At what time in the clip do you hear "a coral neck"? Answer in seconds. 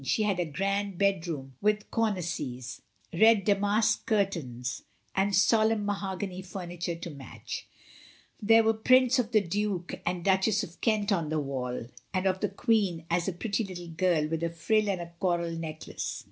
15.01-15.85